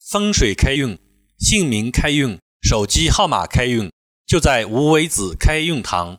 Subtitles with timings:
[0.00, 0.98] 风水开运、
[1.38, 3.92] 姓名开运、手机号码开运，
[4.26, 6.18] 就在无为子开运堂。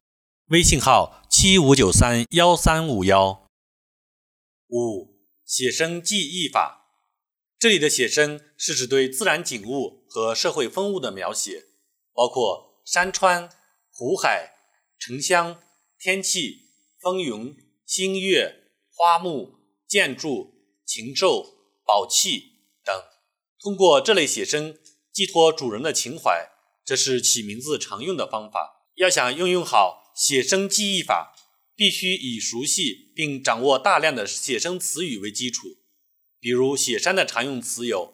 [0.49, 3.47] 微信号：七五九三幺三五幺。
[4.67, 6.85] 五写生记忆法，
[7.57, 11.65] 这里的写生是指对自然景物和社会风物的描写，
[12.13, 13.49] 包括山川、
[13.91, 14.51] 湖海、
[14.99, 15.63] 城乡、
[15.97, 17.55] 天气、风云、
[17.87, 19.55] 星月、花木、
[19.87, 20.53] 建筑、
[20.85, 21.43] 禽兽、
[21.83, 22.58] 宝器。
[23.61, 24.77] 通过这类写生
[25.11, 26.49] 寄托主人的情怀，
[26.85, 28.87] 这是起名字常用的方法。
[28.95, 31.35] 要想运用好写生记忆法，
[31.75, 35.67] 必须以熟悉并掌握大量的写生词语为基础。
[36.39, 38.13] 比如写山的常用词有：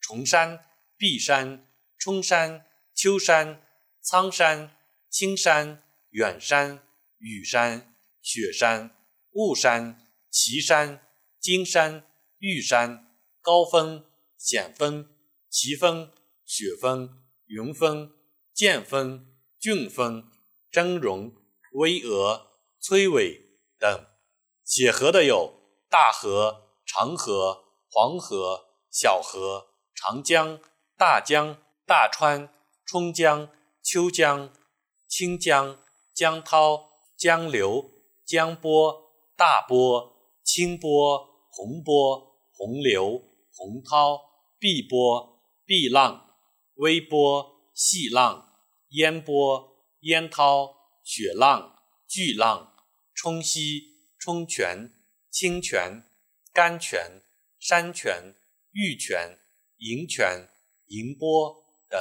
[0.00, 0.60] 崇山、
[0.96, 3.62] 碧山、冲山、秋山、
[4.02, 4.76] 苍山、
[5.08, 6.82] 青山、远山、
[7.18, 8.96] 雨山、雪山、
[9.34, 11.06] 雾山、奇山、
[11.40, 12.04] 金山、
[12.38, 14.04] 玉山、高峰。
[14.42, 15.06] 险峰、
[15.50, 16.10] 奇峰、
[16.46, 17.10] 雪峰、
[17.44, 18.10] 云峰、
[18.54, 19.26] 剑峰、
[19.58, 20.24] 峻峰、
[20.72, 21.34] 峥嵘、
[21.74, 22.46] 巍峨、
[22.80, 23.38] 崔伟
[23.78, 24.06] 等。
[24.64, 25.60] 写河的有
[25.90, 30.58] 大河、长河、黄河、小河、长江、
[30.96, 32.48] 大江、大川、
[32.86, 33.50] 春江、
[33.82, 34.54] 秋江、
[35.06, 35.78] 清江、
[36.14, 37.90] 江涛、江流、
[38.24, 44.29] 江波、大波、清波、洪波、洪流、洪涛。
[44.60, 46.36] 碧波、碧浪、
[46.74, 52.76] 微波、细浪、烟波、烟涛、雪浪、巨浪、
[53.14, 54.92] 冲溪、冲泉、
[55.30, 56.04] 清泉、
[56.52, 57.22] 甘泉、
[57.58, 58.34] 山泉、
[58.72, 59.38] 玉泉、
[59.78, 60.50] 银泉、
[60.88, 61.98] 银波等。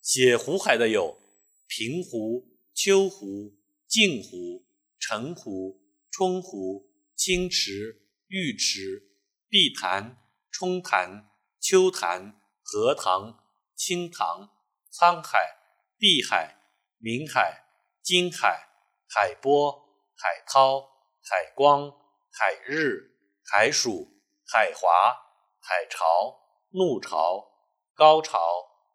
[0.00, 1.18] 写湖海的有
[1.66, 3.54] 平湖、秋湖、
[3.86, 4.64] 镜湖、
[4.98, 9.02] 澄湖、冲湖、清池、玉池、
[9.50, 10.25] 碧潭。
[10.58, 11.28] 冲潭、
[11.60, 14.48] 秋潭、荷塘、青塘、
[14.90, 15.54] 沧海、
[15.98, 16.56] 碧海、
[16.96, 17.62] 明海、
[18.02, 18.66] 金海、
[19.06, 19.70] 海波、
[20.16, 20.80] 海涛、
[21.22, 21.92] 海光、
[22.32, 24.08] 海日、海曙、
[24.46, 25.12] 海华、
[25.60, 26.34] 海潮、
[26.70, 27.46] 怒潮、
[27.94, 28.38] 高潮、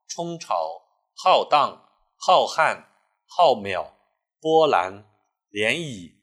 [0.08, 0.81] 冲潮、
[1.14, 1.80] 浩荡、
[2.18, 2.85] 浩瀚、
[3.28, 3.91] 浩渺、
[4.40, 5.06] 波澜、
[5.52, 6.16] 涟漪、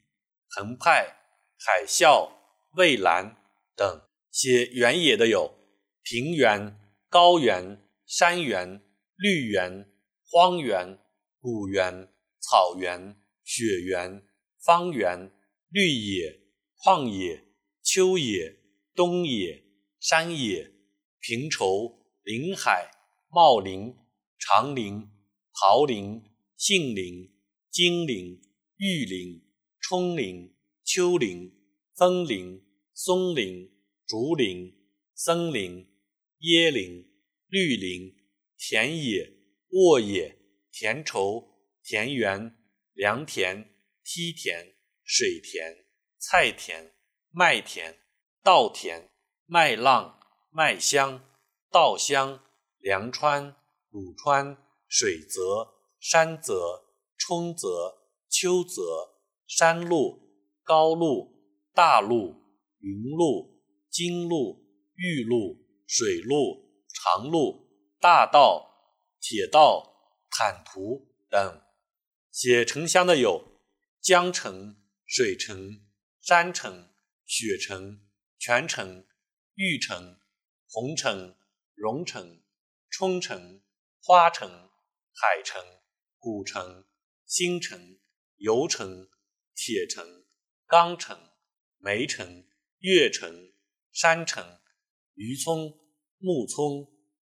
[0.49, 1.15] 澎湃、
[1.57, 2.29] 海啸、
[2.73, 3.37] 蔚蓝
[3.77, 4.08] 等。
[4.31, 5.55] 写原野的有
[6.03, 6.79] 平原、
[7.09, 8.81] 高原、山原、
[9.15, 9.89] 绿原、
[10.31, 10.99] 荒原、
[11.39, 12.07] 古原、
[12.39, 14.23] 草原、雪原、
[14.59, 15.31] 方圆、
[15.69, 16.39] 绿野、
[16.77, 17.43] 旷野、
[17.81, 18.55] 秋野、
[18.95, 19.63] 冬野、
[19.99, 20.71] 山野、
[21.19, 22.89] 平畴、林海、
[23.29, 23.95] 茂林、
[24.37, 25.09] 长林、
[25.53, 26.23] 桃林、
[26.55, 27.29] 杏林、
[27.71, 28.39] 金林、
[28.77, 29.41] 玉林、
[29.79, 31.51] 冲林、丘陵、
[31.95, 32.63] 枫林、
[32.93, 33.78] 松林。
[34.09, 34.73] 竹林、
[35.13, 35.85] 森林、
[36.39, 37.05] 椰林、
[37.47, 38.11] 绿林、
[38.57, 39.23] 田野、
[39.69, 40.35] 沃野、
[40.71, 41.43] 田畴、
[41.83, 42.51] 田园、
[42.95, 43.67] 良田、
[44.03, 44.65] 梯田、
[45.03, 45.85] 水田、
[46.17, 46.91] 菜田、
[47.29, 47.93] 麦田、
[48.43, 48.99] 稻田、
[49.45, 50.19] 麦浪、
[50.49, 51.21] 麦香、
[51.69, 52.39] 稻香、
[52.79, 53.55] 凉川、
[53.91, 55.67] 鲁川、水泽、
[55.99, 56.81] 山泽、
[57.15, 57.95] 冲泽、
[58.27, 58.81] 秋泽、
[59.45, 60.19] 山路、
[60.63, 61.31] 高路、
[61.75, 62.33] 大路、
[62.79, 63.58] 云路。
[63.91, 64.63] 金路、
[64.95, 67.67] 玉路、水路、长路、
[67.99, 68.69] 大道、
[69.19, 71.61] 铁道、坦途等。
[72.31, 73.59] 写城乡的有
[73.99, 74.75] 江城、
[75.07, 75.81] 水城、
[76.21, 76.89] 山城、
[77.25, 78.07] 雪城、
[78.37, 79.05] 泉城、
[79.55, 80.19] 玉城、
[80.69, 81.35] 红城、
[81.73, 82.43] 蓉城、
[82.91, 83.63] 冲城、
[84.03, 84.47] 花城、
[85.11, 85.61] 海城、
[86.19, 86.85] 古城、
[87.25, 87.97] 新城、
[88.37, 89.09] 油城、
[89.55, 90.25] 铁城、
[90.67, 91.17] 钢城、
[91.79, 92.45] 煤城、
[92.77, 93.48] 月城。
[93.91, 94.59] 山城、
[95.15, 95.73] 渔村、
[96.19, 96.87] 木村、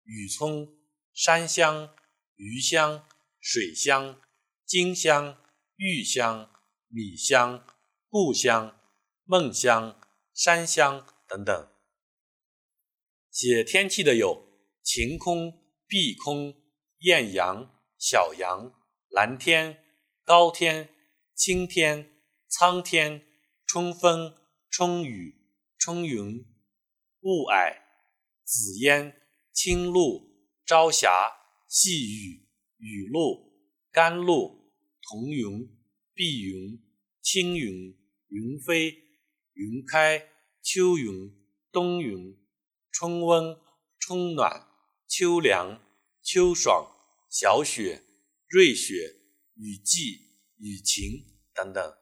[0.04, 0.68] 雨村、
[1.12, 1.94] 山乡、
[2.36, 3.06] 鱼乡、
[3.40, 4.20] 水乡、
[4.66, 5.42] 金乡、
[5.76, 6.50] 玉乡、
[6.88, 7.66] 米乡、
[8.08, 8.78] 故乡、
[9.24, 10.00] 梦乡、
[10.34, 11.68] 山乡等等。
[13.30, 14.46] 写天气的有
[14.82, 15.52] 晴空、
[15.86, 16.54] 碧空、
[16.98, 18.72] 艳阳、小阳、
[19.08, 19.84] 蓝天、
[20.22, 20.94] 高天、
[21.34, 23.26] 青天、苍天、
[23.66, 24.36] 春风、
[24.70, 25.41] 春雨。
[25.84, 26.46] 春云、
[27.22, 27.76] 雾霭、
[28.44, 29.20] 紫烟、
[29.52, 30.30] 青露、
[30.64, 31.10] 朝霞、
[31.68, 33.52] 细雨、雨露、
[33.90, 35.76] 甘露、彤云、
[36.14, 36.80] 碧云、
[37.20, 37.98] 青云、
[38.28, 38.96] 云飞、
[39.54, 40.28] 云开、
[40.62, 41.34] 秋云、
[41.72, 42.38] 冬云、
[42.92, 43.58] 春温、
[43.98, 44.68] 春暖、
[45.08, 45.82] 秋凉、
[46.22, 46.94] 秋爽、
[47.28, 48.04] 小雪、
[48.46, 49.16] 瑞雪、
[49.56, 51.96] 雨季、雨晴等等。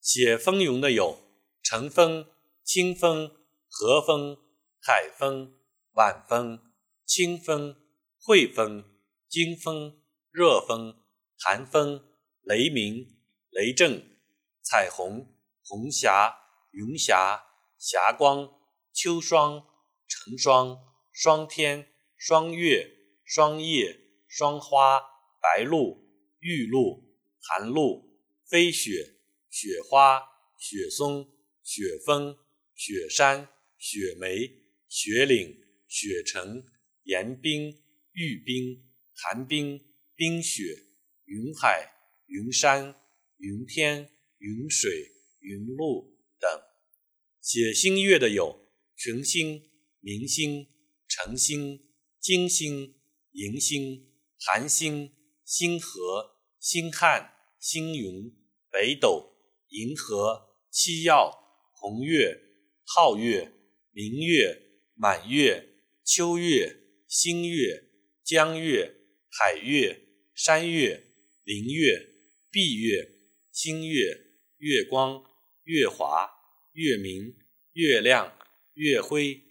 [0.00, 1.20] 写风云的有
[1.62, 2.37] 晨风。
[2.68, 3.34] 清风、
[3.70, 4.36] 和风、
[4.78, 5.54] 海风、
[5.92, 6.60] 晚风、
[7.06, 7.74] 清风、
[8.20, 8.84] 汇风、
[9.26, 10.94] 惊风、热风、
[11.38, 12.04] 寒风、
[12.42, 13.06] 雷鸣、
[13.48, 14.18] 雷震、
[14.60, 15.34] 彩虹、
[15.64, 16.36] 红霞、
[16.72, 17.42] 云霞、
[17.78, 18.50] 霞光、
[18.92, 19.66] 秋霜、
[20.06, 20.78] 成霜、
[21.10, 22.86] 霜天、霜月、
[23.24, 25.00] 霜叶、霜花、
[25.40, 26.06] 白露、
[26.40, 27.02] 玉露、
[27.40, 28.04] 寒露、
[28.44, 29.16] 飞雪、
[29.48, 30.20] 雪花、
[30.58, 31.26] 雪松、
[31.62, 32.36] 雪峰、
[32.78, 33.46] 雪山、
[33.76, 34.50] 雪梅、
[34.88, 35.54] 雪岭、
[35.86, 36.64] 雪城。
[37.08, 37.74] 岩冰、
[38.12, 38.84] 玉冰、
[39.14, 39.80] 寒冰、
[40.14, 40.62] 冰雪、
[41.24, 41.90] 云海、
[42.26, 42.94] 云山、
[43.38, 44.90] 云天、云水、
[45.40, 46.50] 云露等。
[47.40, 49.70] 写星月的有群星、
[50.00, 50.66] 明星、
[51.08, 51.80] 晨星、
[52.20, 52.94] 金星、
[53.32, 55.10] 银星、寒星、
[55.46, 58.36] 星河、星汉、星云、
[58.70, 59.32] 北斗、
[59.68, 61.32] 银河、七曜、
[61.72, 62.38] 红月、
[62.94, 63.52] 皓月、
[63.92, 64.62] 明月、
[64.94, 65.68] 满月、
[66.04, 66.78] 秋月。
[67.08, 67.84] 星月、
[68.22, 68.94] 江月、
[69.30, 69.98] 海月、
[70.34, 71.02] 山月、
[71.42, 72.06] 林月、
[72.50, 73.10] 碧月、
[73.50, 74.26] 星月、
[74.58, 75.24] 月光、
[75.64, 76.30] 月华、
[76.72, 77.34] 月明、
[77.72, 78.30] 月亮、
[78.74, 79.42] 月辉、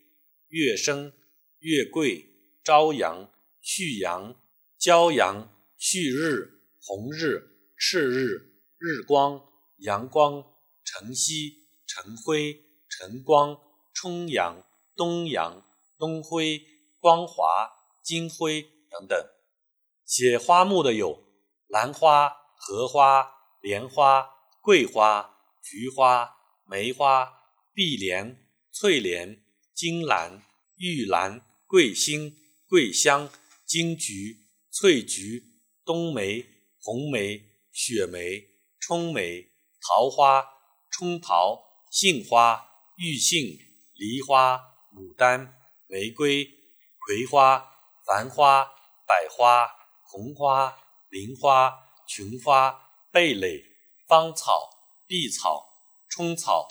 [0.50, 1.12] 月升、
[1.58, 2.28] 月桂、
[2.64, 4.40] 朝阳、旭阳、
[4.80, 7.42] 骄阳、旭日、红日、
[7.76, 9.42] 赤日、日光、
[9.78, 10.46] 阳光、
[10.84, 11.56] 晨曦、
[11.88, 12.67] 晨辉、
[12.98, 13.58] 晨光、
[13.94, 14.64] 冲阳、
[14.96, 15.64] 东阳、
[15.98, 16.78] 东辉。
[17.00, 17.72] 光华、
[18.04, 19.18] 金辉等等。
[20.06, 21.24] 写花木的有
[21.68, 24.28] 兰花、荷花、莲花、
[24.62, 26.36] 桂花、菊花、
[26.66, 27.32] 梅花、
[27.74, 29.44] 碧莲、翠莲、
[29.74, 30.44] 金兰、
[30.76, 32.36] 玉兰、桂心、
[32.68, 33.30] 桂香、
[33.66, 34.38] 金桔、
[34.72, 36.46] 翠菊、冬梅、
[36.82, 37.42] 红梅、
[37.72, 38.44] 雪梅、
[38.80, 39.48] 冲梅、
[39.82, 40.44] 桃花、
[40.90, 42.67] 冲桃、杏花、
[42.98, 43.58] 玉杏、
[43.94, 44.60] 梨花、
[44.92, 45.56] 牡丹、
[45.88, 46.58] 玫瑰。
[47.08, 47.72] 葵花、
[48.06, 48.66] 繁花、
[49.08, 49.66] 百花、
[50.04, 50.78] 红花、
[51.08, 51.74] 菱花、
[52.06, 53.64] 琼花、蓓蕾、
[54.10, 54.70] 芳草、
[55.08, 55.70] 碧草、
[56.10, 56.68] 冲草、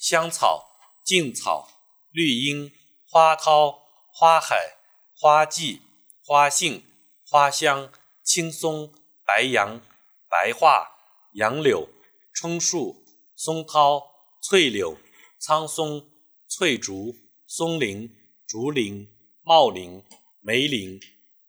[0.00, 0.66] 香草、
[1.04, 1.68] 劲草、
[2.10, 2.72] 绿荫、
[3.06, 3.82] 花涛、
[4.14, 4.78] 花海、
[5.14, 5.82] 花季、
[6.24, 6.82] 花杏、
[7.28, 7.92] 花香、
[8.22, 8.94] 青松、
[9.26, 9.78] 白杨、
[10.26, 10.90] 白桦、
[11.34, 11.86] 杨柳、
[12.32, 13.04] 椿树、
[13.36, 14.00] 松涛、
[14.40, 14.96] 翠柳、
[15.40, 16.12] 苍松、
[16.46, 17.16] 翠竹、
[17.46, 18.14] 松林、
[18.46, 19.20] 竹林。
[19.42, 20.04] 茂林、
[20.40, 21.00] 梅林、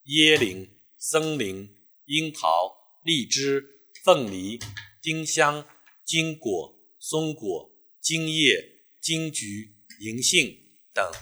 [0.06, 1.72] 椰林、森林、
[2.06, 2.48] 樱桃、
[3.04, 3.62] 荔枝、
[4.02, 4.58] 凤梨、
[5.00, 5.68] 丁香、
[6.04, 9.46] 金果、松果、金叶、金桔、
[10.00, 10.58] 银杏
[10.94, 11.12] 等。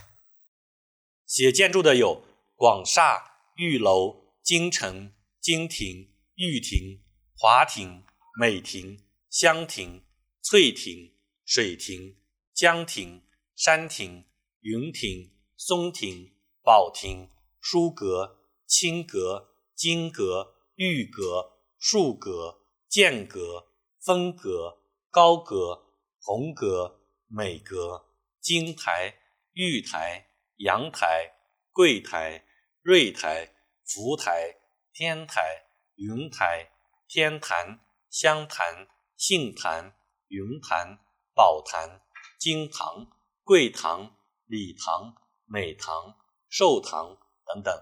[1.27, 2.25] 写建筑的有
[2.55, 7.03] 广厦、玉楼、京城、金庭、玉庭、
[7.37, 8.05] 华庭、
[8.41, 10.05] 美庭、香庭、
[10.41, 12.17] 翠庭、水庭、
[12.61, 13.23] 江亭、
[13.57, 14.27] 山亭、
[14.61, 16.31] 云亭、松亭。
[16.62, 18.37] 宝亭、书阁、
[18.67, 28.05] 青阁、金阁、玉阁、树阁、剑阁、风阁、高阁、红阁、美阁、
[28.43, 29.15] 金台、
[29.55, 31.33] 玉台、阳台、
[31.73, 32.45] 柜台、
[32.83, 33.55] 瑞台、
[33.87, 34.55] 福台、
[34.93, 35.65] 天台、
[35.95, 36.71] 云台、
[37.09, 37.81] 天坛、
[38.11, 38.87] 香坛、
[39.17, 39.97] 杏坛、
[40.29, 40.99] 云坛、
[41.33, 42.03] 宝坛、
[42.41, 43.07] 金堂、
[43.45, 44.17] 桂堂、
[44.47, 45.15] 礼堂、
[45.45, 46.17] 美堂。
[46.53, 47.73] 寿堂等等，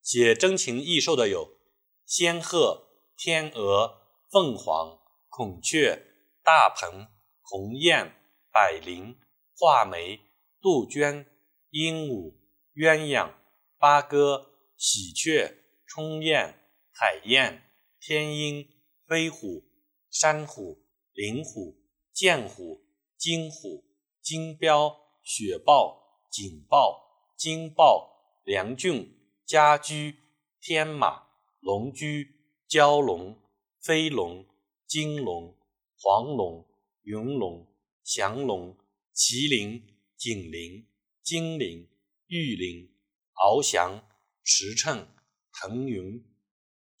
[0.00, 1.58] 写真情异兽的有
[2.06, 4.00] 仙鹤、天鹅、
[4.30, 4.98] 凤凰、
[5.28, 6.02] 孔雀、
[6.42, 7.08] 大鹏、
[7.42, 8.10] 鸿雁、
[8.50, 9.18] 百灵、
[9.54, 10.18] 画眉、
[10.62, 11.26] 杜鹃、
[11.68, 12.38] 鹦鹉、
[12.74, 13.34] 鸳鸯、
[13.76, 16.58] 八哥、喜鹊、冲雁、
[16.90, 18.66] 海燕、天鹰、
[19.06, 19.62] 飞虎、
[20.08, 21.76] 山虎、灵虎、
[22.14, 22.80] 剑虎、
[23.18, 23.84] 金虎、
[24.22, 27.10] 金标、雪豹、锦豹。
[27.40, 30.18] 金豹、梁骏、家驹、
[30.60, 31.22] 天马、
[31.60, 32.36] 龙驹、
[32.68, 33.40] 蛟龙、
[33.80, 34.46] 飞龙、
[34.86, 35.56] 金龙、
[35.98, 36.68] 黄龙、
[37.00, 37.66] 云龙、
[38.04, 38.76] 祥龙、
[39.14, 39.82] 麒麟、
[40.18, 40.86] 锦麟、
[41.22, 41.88] 金麟、
[42.26, 42.94] 玉麟、
[43.32, 44.06] 翱翔、
[44.44, 45.06] 驰骋、
[45.50, 46.22] 腾云、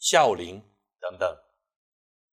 [0.00, 0.62] 啸麟
[0.98, 1.36] 等等。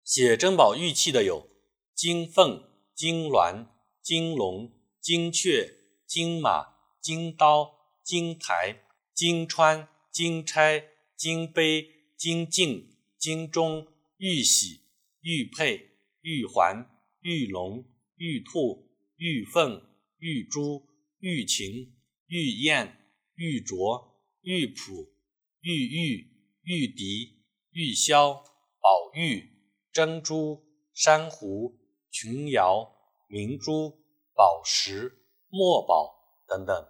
[0.03, 1.47] 写珍宝玉器的有
[1.95, 3.67] 金凤、金鸾、
[4.11, 5.73] 金龙、金雀、
[6.05, 6.67] 金马、
[7.01, 7.79] 金刀。
[8.03, 8.83] 金台、
[9.15, 10.83] 金川、金钗、
[11.17, 13.87] 金杯、金镜、金钟、
[14.17, 14.81] 玉玺、
[15.21, 16.91] 玉佩、玉环、
[17.21, 17.85] 玉龙、
[18.17, 19.81] 玉兔、玉凤、
[20.19, 20.89] 玉珠、
[21.21, 21.95] 玉琴、
[22.27, 22.99] 玉燕、
[23.37, 25.15] 玉镯、玉璞、
[25.61, 26.27] 玉玉、
[26.65, 28.43] 玉笛、玉箫、
[28.81, 29.53] 宝玉、
[29.93, 31.79] 珍珠、珊瑚、
[32.11, 32.93] 琼瑶、
[33.29, 34.00] 明珠、
[34.41, 35.19] 宝石、
[35.51, 36.15] 墨宝
[36.49, 36.89] 等等。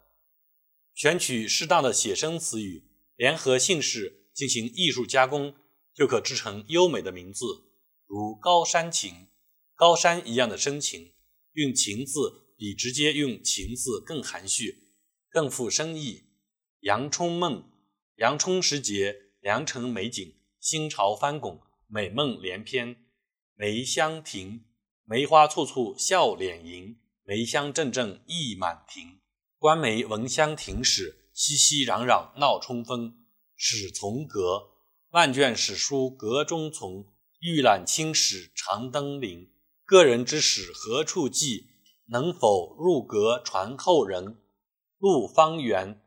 [0.94, 2.84] 选取适当的写生词语，
[3.16, 5.56] 联合姓氏进行艺术加工，
[5.92, 7.44] 就可制成优美的名字，
[8.06, 9.26] 如高山情，
[9.74, 11.12] 高山一样的深情。
[11.54, 14.92] 用“情”字比直接用“情”字更含蓄，
[15.28, 16.26] 更富深意。
[16.82, 17.68] 阳春梦，
[18.18, 23.04] 阳春时节，良辰美景，心潮翻滚，美梦连篇。
[23.56, 24.66] 梅香亭，
[25.02, 26.96] 梅花簇簇笑脸迎，
[27.30, 29.20] 梅香阵阵溢满庭。
[29.56, 33.24] 观梅闻香亭始，熙熙攘攘闹春风。
[33.54, 34.70] 史从阁，
[35.10, 37.04] 万卷史书阁中存，
[37.38, 39.48] 预览青史常登临。
[39.84, 41.68] 个人之史何处记？
[42.06, 44.38] 能否入阁传后人？
[44.98, 46.02] 陆方圆，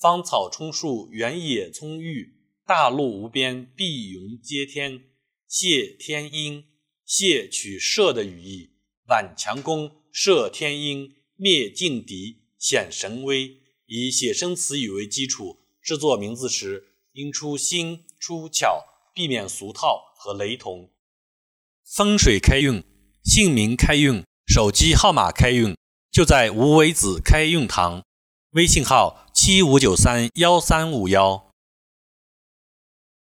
[0.00, 5.04] 芳草充树，原野葱郁，大陆无边，碧云接天。
[5.46, 6.64] 谢天音，
[7.04, 8.72] 谢取舍的语意。
[9.06, 12.44] 挽强弓，射天鹰，灭劲敌。
[12.56, 20.92] 显神威，以写生词语为基础制作名字时，应出新出巧，避免俗套和雷同。
[21.84, 22.82] 风水开运，
[23.24, 25.76] 姓名开运，手机号码开运，
[26.12, 28.04] 就在无为子开运堂。
[28.52, 31.52] 微信号：七五九三幺三五幺。